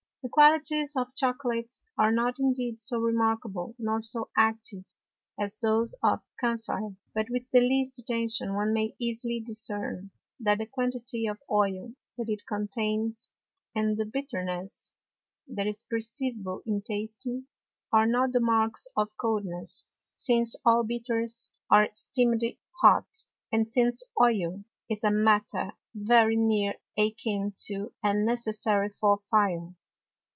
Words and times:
The 0.23 0.29
Qualities 0.29 0.95
of 0.95 1.15
Chocolate 1.15 1.73
are 1.97 2.11
not 2.11 2.35
indeed 2.37 2.79
so 2.79 2.99
remarkable, 2.99 3.73
nor 3.79 4.03
so 4.03 4.29
active, 4.37 4.83
as 5.39 5.57
those 5.57 5.95
of 6.03 6.21
Camphire; 6.39 6.95
but, 7.15 7.27
with 7.31 7.49
the 7.49 7.59
least 7.59 7.97
Attention, 7.97 8.53
one 8.53 8.71
may 8.71 8.95
easily 8.99 9.39
discern, 9.39 10.11
that 10.39 10.59
the 10.59 10.67
Quantity 10.67 11.25
of 11.25 11.39
Oil 11.49 11.95
that 12.17 12.29
it 12.29 12.43
contains, 12.47 13.31
and 13.73 13.97
the 13.97 14.05
Bitterness 14.05 14.91
that 15.47 15.65
is 15.65 15.87
perceivable 15.89 16.61
in 16.67 16.83
Tasting, 16.83 17.47
are 17.91 18.05
not 18.05 18.31
the 18.31 18.39
Marks 18.41 18.87
of 18.95 19.17
Coldness, 19.19 19.89
since 20.17 20.55
all 20.63 20.83
Bitters 20.83 21.49
are 21.71 21.85
esteem'd 21.91 22.43
hot, 22.83 23.09
and 23.51 23.67
since 23.67 24.03
Oil 24.21 24.63
is 24.87 25.03
a 25.03 25.09
Matter 25.11 25.71
very 25.95 26.35
near 26.35 26.75
a 26.95 27.09
kin 27.09 27.55
to, 27.65 27.91
and 28.03 28.23
necessary 28.23 28.89
for 28.91 29.17
Fire. 29.31 29.73